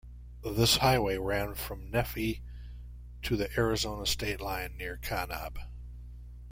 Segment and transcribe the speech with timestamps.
[0.57, 2.41] This highway ran from Nephi
[3.21, 5.59] to the Arizona state line near Kanab.